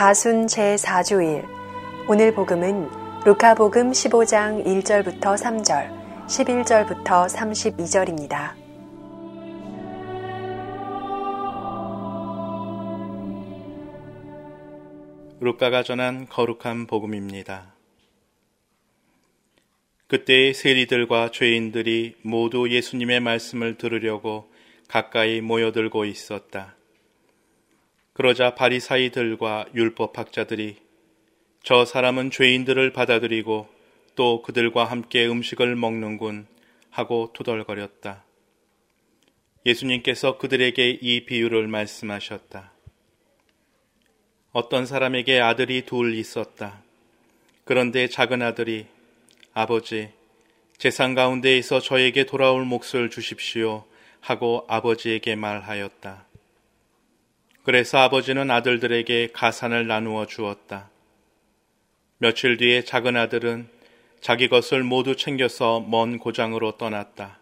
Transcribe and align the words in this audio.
사순 0.00 0.46
제4주일 0.46 1.46
오늘 2.08 2.32
복음은 2.32 2.88
루카복음 3.26 3.90
15장 3.90 4.64
1절부터 4.64 5.36
3절, 5.36 6.26
11절부터 6.26 7.28
32절입니다. 7.28 8.54
루카가 15.40 15.82
전한 15.82 16.26
거룩한 16.30 16.86
복음입니다. 16.86 17.74
그때의 20.06 20.54
세리들과 20.54 21.30
죄인들이 21.30 22.16
모두 22.22 22.70
예수님의 22.70 23.20
말씀을 23.20 23.76
들으려고 23.76 24.50
가까이 24.88 25.42
모여들고 25.42 26.06
있었다. 26.06 26.79
그러자 28.20 28.54
바리사이들과 28.54 29.68
율법학자들이 29.74 30.76
저 31.62 31.86
사람은 31.86 32.30
죄인들을 32.30 32.92
받아들이고 32.92 33.66
또 34.14 34.42
그들과 34.42 34.84
함께 34.84 35.26
음식을 35.26 35.74
먹는군 35.74 36.46
하고 36.90 37.30
투덜거렸다. 37.32 38.22
예수님께서 39.64 40.36
그들에게 40.36 40.98
이 41.00 41.24
비유를 41.24 41.66
말씀하셨다. 41.68 42.70
어떤 44.52 44.84
사람에게 44.84 45.40
아들이 45.40 45.86
둘 45.86 46.14
있었다. 46.14 46.82
그런데 47.64 48.06
작은 48.06 48.42
아들이 48.42 48.84
아버지, 49.54 50.10
재산 50.76 51.14
가운데에서 51.14 51.80
저에게 51.80 52.26
돌아올 52.26 52.66
몫을 52.66 53.08
주십시오 53.08 53.86
하고 54.20 54.66
아버지에게 54.68 55.36
말하였다. 55.36 56.28
그래서 57.62 57.98
아버지는 57.98 58.50
아들들에게 58.50 59.28
가산을 59.32 59.86
나누어 59.86 60.26
주었다. 60.26 60.88
며칠 62.18 62.56
뒤에 62.56 62.84
작은 62.84 63.16
아들은 63.16 63.68
자기 64.20 64.48
것을 64.48 64.82
모두 64.82 65.16
챙겨서 65.16 65.80
먼 65.80 66.18
고장으로 66.18 66.78
떠났다. 66.78 67.38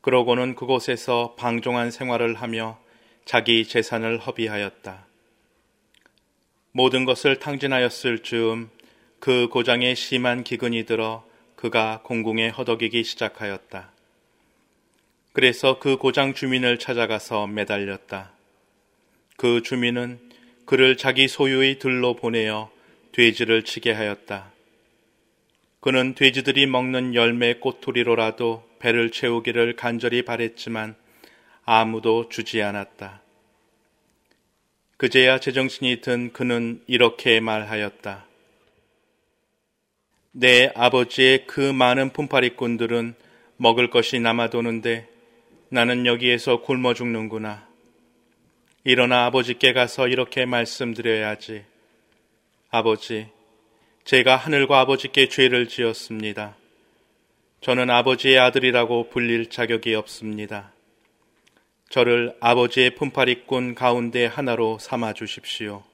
그러고는 0.00 0.54
그곳에서 0.54 1.34
방종한 1.38 1.90
생활을 1.90 2.34
하며 2.34 2.78
자기 3.24 3.64
재산을 3.64 4.18
허비하였다. 4.18 5.06
모든 6.72 7.04
것을 7.04 7.38
탕진하였을 7.38 8.20
즈음 8.24 8.70
그 9.20 9.48
고장에 9.48 9.94
심한 9.94 10.42
기근이 10.42 10.84
들어 10.84 11.24
그가 11.54 12.00
공궁에 12.02 12.48
허덕이기 12.48 13.04
시작하였다. 13.04 13.92
그래서 15.32 15.78
그 15.78 15.96
고장 15.96 16.34
주민을 16.34 16.78
찾아가서 16.78 17.46
매달렸다. 17.46 18.32
그 19.36 19.62
주민은 19.62 20.18
그를 20.64 20.96
자기 20.96 21.28
소유의 21.28 21.78
들로 21.78 22.14
보내어 22.14 22.70
돼지를 23.12 23.64
치게 23.64 23.92
하였다. 23.92 24.52
그는 25.80 26.14
돼지들이 26.14 26.66
먹는 26.66 27.14
열매 27.14 27.54
꼬투리로라도 27.54 28.68
배를 28.78 29.10
채우기를 29.10 29.76
간절히 29.76 30.22
바랬지만 30.24 30.94
아무도 31.64 32.28
주지 32.28 32.62
않았다. 32.62 33.20
그제야 34.96 35.40
제정신이 35.40 36.00
든 36.00 36.32
그는 36.32 36.80
이렇게 36.86 37.40
말하였다. 37.40 38.26
내 40.30 40.72
아버지의 40.74 41.46
그 41.46 41.60
많은 41.60 42.10
품팔이꾼들은 42.10 43.14
먹을 43.56 43.90
것이 43.90 44.20
남아도는데 44.20 45.08
나는 45.68 46.06
여기에서 46.06 46.62
굶어 46.62 46.94
죽는구나. 46.94 47.71
일어나 48.84 49.26
아버지께 49.26 49.72
가서 49.72 50.08
이렇게 50.08 50.44
말씀드려야지. 50.44 51.64
아버지, 52.68 53.28
제가 54.02 54.34
하늘과 54.34 54.80
아버지께 54.80 55.28
죄를 55.28 55.68
지었습니다. 55.68 56.56
저는 57.60 57.90
아버지의 57.90 58.40
아들이라고 58.40 59.08
불릴 59.10 59.50
자격이 59.50 59.94
없습니다. 59.94 60.72
저를 61.90 62.34
아버지의 62.40 62.96
품팔이꾼 62.96 63.76
가운데 63.76 64.26
하나로 64.26 64.78
삼아 64.80 65.12
주십시오. 65.12 65.84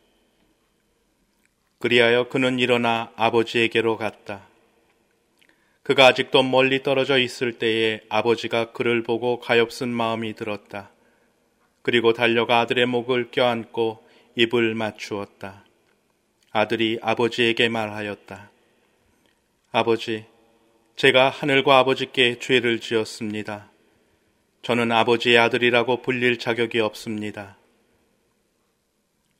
그리하여 1.80 2.30
그는 2.30 2.58
일어나 2.58 3.12
아버지에게로 3.16 3.98
갔다. 3.98 4.46
그가 5.82 6.06
아직도 6.06 6.42
멀리 6.42 6.82
떨어져 6.82 7.18
있을 7.18 7.58
때에 7.58 8.00
아버지가 8.08 8.72
그를 8.72 9.02
보고 9.02 9.40
가엾은 9.40 9.90
마음이 9.90 10.34
들었다. 10.34 10.90
그리고 11.88 12.12
달려가 12.12 12.60
아들의 12.60 12.84
목을 12.84 13.30
껴안고 13.30 14.06
입을 14.36 14.74
맞추었다. 14.74 15.64
아들이 16.50 16.98
아버지에게 17.00 17.70
말하였다. 17.70 18.50
아버지, 19.72 20.26
제가 20.96 21.30
하늘과 21.30 21.78
아버지께 21.78 22.40
죄를 22.40 22.80
지었습니다. 22.80 23.70
저는 24.60 24.92
아버지의 24.92 25.38
아들이라고 25.38 26.02
불릴 26.02 26.38
자격이 26.38 26.78
없습니다. 26.80 27.56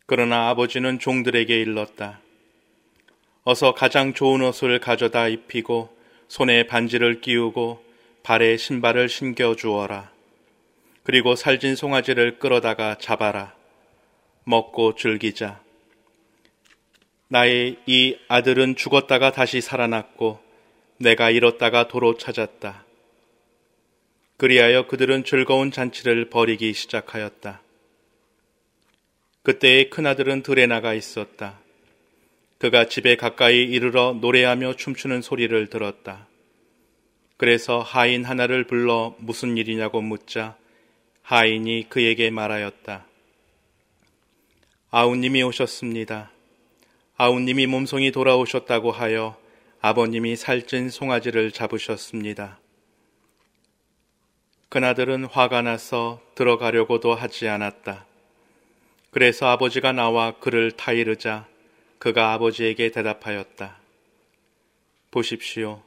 그러나 0.07 0.49
아버지는 0.49 0.99
종들에게 0.99 1.55
일렀다. 1.55 2.21
어서 3.45 3.75
가장 3.75 4.15
좋은 4.15 4.41
옷을 4.41 4.79
가져다 4.79 5.29
입히고 5.29 5.95
손에 6.29 6.67
반지를 6.67 7.21
끼우고 7.21 7.85
발에 8.23 8.57
신발을 8.57 9.11
신겨 9.11 9.55
주어라. 9.55 10.17
그리고 11.09 11.37
살진 11.37 11.75
송아지를 11.75 12.39
끌어다가 12.39 12.99
잡아라. 12.99 13.55
먹고 14.45 14.95
즐기자. 14.95 15.59
나의 17.29 17.79
이 17.87 18.19
아들은 18.29 18.77
죽었다가 18.77 19.33
다시 19.33 19.63
살아났고 19.63 20.39
내가 20.99 21.31
잃었다가 21.31 21.89
도로 21.89 22.19
찾았다. 22.19 22.85
그리하여 24.37 24.87
그들은 24.87 25.25
즐거운 25.25 25.71
잔치를 25.71 26.29
벌이기 26.29 26.75
시작하였다. 26.75 27.63
그때의 29.45 29.89
큰아들은 29.89 30.43
들에 30.43 30.67
나가 30.67 30.93
있었다. 30.93 31.59
그가 32.59 32.85
집에 32.85 33.17
가까이 33.17 33.63
이르러 33.63 34.13
노래하며 34.21 34.77
춤추는 34.77 35.23
소리를 35.23 35.69
들었다. 35.69 36.27
그래서 37.39 37.81
하인 37.81 38.27
하나를 38.27 38.65
불러 38.65 39.17
무슨 39.21 39.57
일이냐고 39.57 40.03
묻자 40.03 40.59
하인이 41.29 41.91
그에게 41.91 42.31
말하였다. 42.31 43.05
아우님이 44.91 45.43
오셨습니다. 45.43 46.31
아우님이 47.19 47.67
몸송이 47.67 48.13
돌아오셨다고 48.13 48.93
하여 48.93 49.37
아버님이 49.83 50.37
살찐 50.37 50.89
송아지를 50.89 51.53
잡으셨습니다. 51.53 52.59
그나들은 54.71 55.27
화가 55.27 55.61
나서 55.61 56.23
들어가려고도 56.35 57.15
하지 57.15 57.47
않았다. 57.47 58.07
그래서 59.11 59.49
아버지가 59.49 59.93
나와 59.93 60.31
그를 60.39 60.73
타이르자 60.73 61.47
그가 61.99 62.33
아버지에게 62.33 62.91
대답하였다. 62.91 63.77
보십시오. 65.11 65.83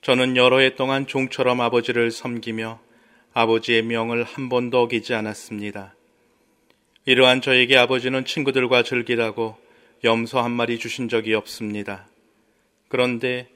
저는 0.00 0.36
여러 0.36 0.60
해 0.60 0.76
동안 0.76 1.08
종처럼 1.08 1.60
아버지를 1.60 2.12
섬기며 2.12 2.88
아버지의 3.32 3.82
명을 3.82 4.24
한 4.24 4.48
번도 4.48 4.80
어기지 4.82 5.14
않았습니다. 5.14 5.94
이러한 7.04 7.40
저에게 7.40 7.76
아버지는 7.76 8.24
친구들과 8.24 8.82
즐기라고 8.82 9.56
염소 10.04 10.38
한 10.40 10.50
마리 10.50 10.78
주신 10.78 11.08
적이 11.08 11.34
없습니다. 11.34 12.08
그런데 12.88 13.48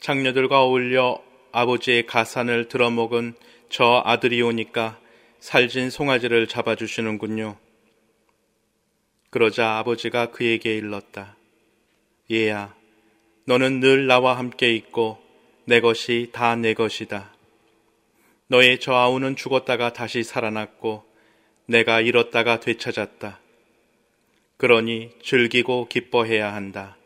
장녀들과 0.00 0.62
어울려 0.62 1.22
아버지의 1.52 2.06
가산을 2.06 2.68
들어먹은 2.68 3.34
저 3.68 4.02
아들이 4.04 4.40
오니까 4.42 4.98
살진 5.38 5.90
송아지를 5.90 6.46
잡아주시는군요. 6.48 7.56
그러자 9.30 9.78
아버지가 9.78 10.30
그에게 10.30 10.76
일렀다. 10.76 11.36
얘야, 12.30 12.74
너는 13.44 13.80
늘 13.80 14.06
나와 14.06 14.38
함께 14.38 14.74
있고 14.74 15.18
내 15.66 15.80
것이 15.80 16.30
다 16.32 16.56
내 16.56 16.72
것이다. 16.72 17.33
너의 18.48 18.78
저 18.78 18.92
아우는 18.92 19.36
죽었다가 19.36 19.92
다시 19.92 20.22
살아났고 20.22 21.04
내가 21.66 22.00
잃었다가 22.00 22.60
되찾았다. 22.60 23.40
그러니 24.56 25.12
즐기고 25.22 25.88
기뻐해야 25.88 26.52
한다. 26.52 26.96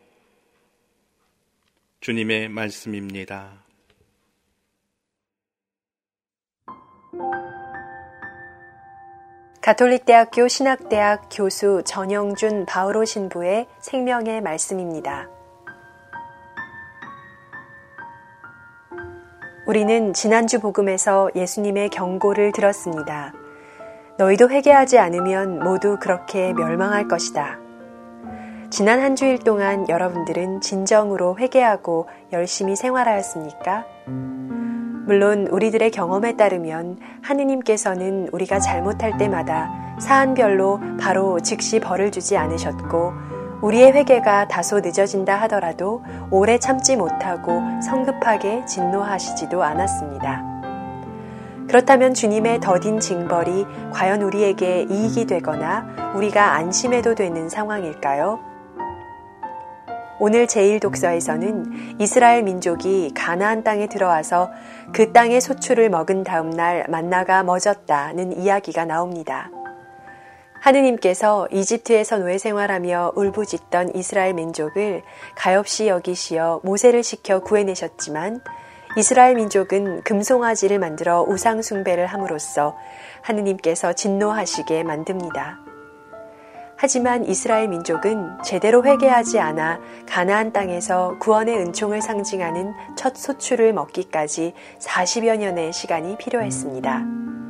주님의 2.01 2.49
말씀입니다. 2.49 3.63
가톨릭대학교 9.61 10.47
신학대학 10.47 11.29
교수 11.31 11.83
전영준 11.85 12.65
바오로 12.65 13.05
신부의 13.05 13.67
생명의 13.81 14.41
말씀입니다. 14.41 15.38
우리는 19.69 20.13
지난주 20.13 20.59
복음에서 20.59 21.29
예수님의 21.35 21.89
경고를 21.89 22.51
들었습니다. 22.53 23.33
너희도 24.17 24.49
회개하지 24.49 24.97
않으면 24.97 25.59
모두 25.59 25.99
그렇게 26.01 26.53
멸망할 26.53 27.07
것이다. 27.07 27.59
지난 28.71 28.99
한 28.99 29.15
주일 29.15 29.37
동안 29.37 29.87
여러분들은 29.87 30.61
진정으로 30.61 31.37
회개하고 31.37 32.07
열심히 32.33 32.75
생활하였습니까? 32.75 33.85
물론 35.05 35.45
우리들의 35.45 35.91
경험에 35.91 36.35
따르면 36.35 36.97
하느님께서는 37.21 38.29
우리가 38.31 38.57
잘못할 38.57 39.19
때마다 39.19 39.69
사안별로 39.99 40.79
바로 40.99 41.39
즉시 41.41 41.79
벌을 41.79 42.09
주지 42.09 42.37
않으셨고 42.37 43.13
우리의 43.61 43.91
회개가 43.93 44.47
다소 44.47 44.79
늦어진다 44.79 45.35
하더라도 45.41 46.03
오래 46.31 46.57
참지 46.57 46.95
못하고 46.95 47.61
성급하게 47.81 48.65
진노하시지도 48.65 49.63
않았습니다. 49.63 50.43
그렇다면 51.67 52.13
주님의 52.13 52.61
더딘 52.61 52.99
징벌이 52.99 53.65
과연 53.93 54.23
우리에게 54.23 54.87
이익이 54.89 55.27
되거나 55.27 56.13
우리가 56.15 56.55
안심해도 56.55 57.13
되는 57.13 57.47
상황일까요? 57.47 58.39
오늘 60.21 60.47
제1독서에서는 60.47 62.01
이스라엘 62.01 62.43
민족이 62.43 63.13
가나안 63.13 63.63
땅에 63.63 63.87
들어와서 63.87 64.49
그 64.91 65.13
땅의 65.13 65.39
소출을 65.39 65.89
먹은 65.89 66.23
다음 66.23 66.49
날 66.49 66.85
만나가 66.89 67.43
멎었다는 67.43 68.37
이야기가 68.37 68.83
나옵니다. 68.85 69.49
하느님께서 70.59 71.47
이집트에서 71.51 72.17
노예 72.17 72.37
생활하며 72.37 73.13
울부짖던 73.15 73.95
이스라엘 73.95 74.33
민족을 74.33 75.03
가엾이 75.35 75.89
여기시어 75.89 76.61
모세를 76.63 77.03
시켜 77.03 77.39
구해내셨지만 77.39 78.41
이스라엘 78.97 79.35
민족은 79.35 80.01
금송아지를 80.03 80.79
만들어 80.79 81.21
우상 81.21 81.61
숭배를 81.61 82.07
함으로써 82.07 82.75
하느님께서 83.21 83.93
진노하시게 83.93 84.83
만듭니다. 84.83 85.59
하지만 86.81 87.25
이스라엘 87.25 87.67
민족은 87.67 88.37
제대로 88.43 88.83
회개하지 88.85 89.37
않아 89.39 89.81
가나안 90.07 90.53
땅에서 90.53 91.17
구원의 91.19 91.57
은총을 91.57 92.01
상징하는 92.01 92.73
첫 92.95 93.17
소출을 93.17 93.73
먹기까지 93.73 94.53
40여 94.79 95.37
년의 95.37 95.73
시간이 95.73 96.17
필요했습니다. 96.17 97.48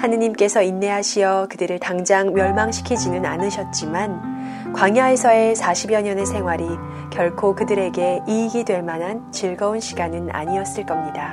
하느님께서 0.00 0.62
인내하시어 0.62 1.48
그들을 1.50 1.78
당장 1.78 2.32
멸망시키지는 2.32 3.26
않으셨지만 3.26 4.72
광야에서의 4.72 5.54
40여 5.54 6.02
년의 6.02 6.26
생활이 6.26 6.66
결코 7.12 7.54
그들에게 7.54 8.22
이익이 8.26 8.64
될 8.64 8.82
만한 8.82 9.30
즐거운 9.30 9.78
시간은 9.78 10.30
아니었을 10.30 10.86
겁니다. 10.86 11.32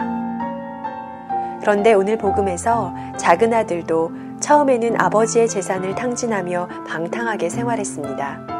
그런데 1.61 1.93
오늘 1.93 2.17
복음에서 2.17 2.93
작은 3.17 3.53
아들도 3.53 4.11
처음에는 4.39 4.99
아버지의 4.99 5.47
재산을 5.47 5.95
탕진하며 5.95 6.67
방탕하게 6.87 7.49
생활했습니다. 7.49 8.57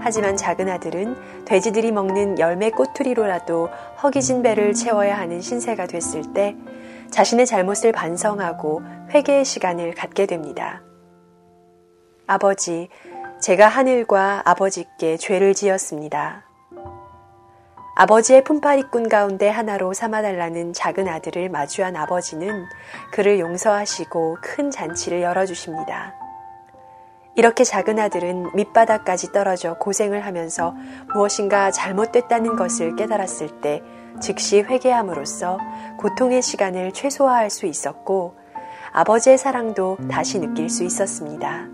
하지만 0.00 0.36
작은 0.36 0.68
아들은 0.68 1.44
돼지들이 1.44 1.90
먹는 1.90 2.38
열매 2.38 2.70
꼬투리로라도 2.70 3.68
허기진 4.02 4.42
배를 4.42 4.72
채워야 4.72 5.18
하는 5.18 5.40
신세가 5.40 5.86
됐을 5.86 6.32
때 6.32 6.54
자신의 7.10 7.46
잘못을 7.46 7.92
반성하고 7.92 8.82
회개의 9.10 9.44
시간을 9.44 9.94
갖게 9.94 10.26
됩니다. 10.26 10.82
아버지, 12.26 12.88
제가 13.40 13.68
하늘과 13.68 14.42
아버지께 14.44 15.16
죄를 15.16 15.54
지었습니다. 15.54 16.44
아버지의 17.98 18.44
품팔이꾼 18.44 19.08
가운데 19.08 19.48
하나로 19.48 19.94
삼아달라는 19.94 20.74
작은 20.74 21.08
아들을 21.08 21.48
마주한 21.48 21.96
아버지는 21.96 22.66
그를 23.10 23.38
용서하시고 23.40 24.38
큰 24.42 24.70
잔치를 24.70 25.22
열어주십니다. 25.22 26.14
이렇게 27.36 27.64
작은 27.64 27.98
아들은 27.98 28.50
밑바닥까지 28.54 29.32
떨어져 29.32 29.78
고생을 29.78 30.26
하면서 30.26 30.74
무엇인가 31.14 31.70
잘못됐다는 31.70 32.56
것을 32.56 32.96
깨달았을 32.96 33.60
때 33.60 33.82
즉시 34.20 34.60
회개함으로써 34.62 35.58
고통의 35.98 36.42
시간을 36.42 36.92
최소화할 36.92 37.50
수 37.50 37.66
있었고 37.66 38.36
아버지의 38.92 39.38
사랑도 39.38 39.98
다시 40.10 40.38
느낄 40.40 40.70
수 40.70 40.84
있었습니다. 40.84 41.66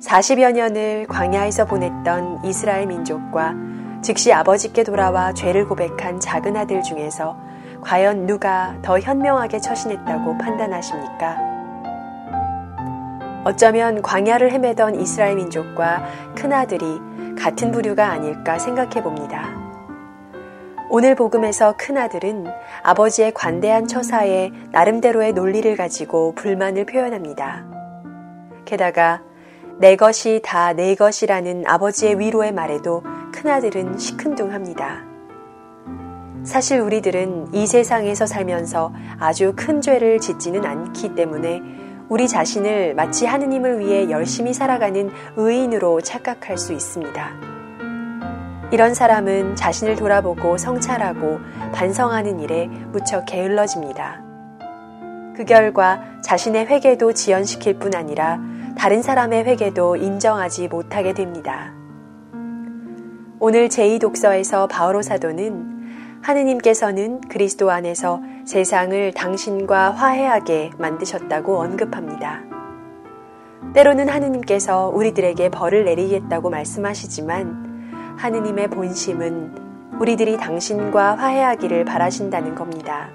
40여 0.00 0.52
년을 0.52 1.06
광야에서 1.08 1.66
보냈던 1.66 2.44
이스라엘 2.44 2.86
민족과 2.86 3.54
즉시 4.02 4.32
아버지께 4.32 4.82
돌아와 4.82 5.32
죄를 5.32 5.68
고백한 5.68 6.18
작은 6.18 6.56
아들 6.56 6.82
중에서 6.82 7.38
과연 7.82 8.26
누가 8.26 8.76
더 8.82 8.98
현명하게 8.98 9.60
처신했다고 9.60 10.38
판단하십니까? 10.38 11.52
어쩌면 13.44 14.02
광야를 14.02 14.52
헤매던 14.52 15.00
이스라엘 15.00 15.36
민족과 15.36 16.04
큰아들이 16.36 17.00
같은 17.38 17.70
부류가 17.70 18.10
아닐까 18.10 18.58
생각해 18.58 19.02
봅니다. 19.02 19.61
오늘 20.94 21.14
복음에서 21.14 21.74
큰아들은 21.78 22.48
아버지의 22.82 23.32
관대한 23.32 23.86
처사에 23.86 24.50
나름대로의 24.72 25.32
논리를 25.32 25.74
가지고 25.74 26.34
불만을 26.34 26.84
표현합니다. 26.84 27.64
게다가 28.66 29.22
내 29.78 29.96
것이 29.96 30.42
다 30.44 30.74
내 30.74 30.94
것이라는 30.94 31.64
아버지의 31.66 32.18
위로의 32.18 32.52
말에도 32.52 33.02
큰아들은 33.32 33.96
시큰둥합니다. 33.96 35.02
사실 36.44 36.80
우리들은 36.80 37.54
이 37.54 37.66
세상에서 37.66 38.26
살면서 38.26 38.92
아주 39.18 39.54
큰 39.56 39.80
죄를 39.80 40.20
짓지는 40.20 40.66
않기 40.66 41.14
때문에 41.14 41.62
우리 42.10 42.28
자신을 42.28 42.94
마치 42.96 43.24
하느님을 43.24 43.78
위해 43.78 44.10
열심히 44.10 44.52
살아가는 44.52 45.10
의인으로 45.36 46.02
착각할 46.02 46.58
수 46.58 46.74
있습니다. 46.74 47.51
이런 48.72 48.94
사람은 48.94 49.54
자신을 49.54 49.96
돌아보고 49.96 50.56
성찰하고 50.56 51.40
반성하는 51.74 52.40
일에 52.40 52.68
무척 52.90 53.26
게을러집니다. 53.26 54.22
그 55.36 55.44
결과 55.44 56.02
자신의 56.22 56.66
회개도 56.68 57.12
지연시킬 57.12 57.78
뿐 57.78 57.94
아니라 57.94 58.40
다른 58.78 59.02
사람의 59.02 59.44
회개도 59.44 59.96
인정하지 59.96 60.68
못하게 60.68 61.12
됩니다. 61.12 61.74
오늘 63.40 63.68
제2독서에서 63.68 64.70
바오로 64.70 65.02
사도는 65.02 66.20
하느님께서는 66.22 67.20
그리스도 67.28 67.70
안에서 67.70 68.22
세상을 68.46 69.12
당신과 69.12 69.90
화해하게 69.90 70.70
만드셨다고 70.78 71.60
언급합니다. 71.60 72.40
때로는 73.74 74.08
하느님께서 74.08 74.88
우리들에게 74.88 75.50
벌을 75.50 75.84
내리겠다고 75.84 76.48
말씀하시지만 76.48 77.71
하느님의 78.16 78.68
본심은 78.68 79.72
우리들이 80.00 80.36
당신과 80.36 81.16
화해하기를 81.16 81.84
바라신다는 81.84 82.54
겁니다. 82.54 83.10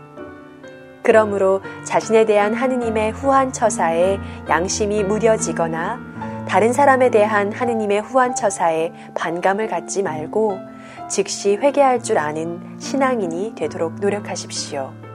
그러므로 1.03 1.61
자신에 1.85 2.25
대한 2.25 2.53
하느님의 2.53 3.11
후한 3.11 3.53
처사에 3.53 4.19
양심이 4.49 5.03
무뎌지거나 5.03 5.99
다른 6.47 6.73
사람에 6.73 7.09
대한 7.11 7.51
하느님의 7.51 8.01
후한 8.01 8.35
처사에 8.35 8.93
반감을 9.15 9.67
갖지 9.67 10.03
말고 10.03 10.59
즉시 11.09 11.55
회개할 11.55 12.03
줄 12.03 12.17
아는 12.17 12.61
신앙인이 12.79 13.55
되도록 13.55 13.95
노력하십시오. 13.95 15.06